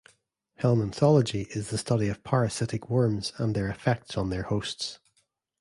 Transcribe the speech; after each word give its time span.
Helminthology 0.57 1.55
is 1.55 1.69
the 1.69 1.77
study 1.77 2.07
of 2.07 2.23
parasitic 2.23 2.89
worms 2.89 3.33
and 3.37 3.53
their 3.53 3.67
effects 3.69 4.17
on 4.17 4.31
their 4.31 4.41
hosts. 4.41 4.97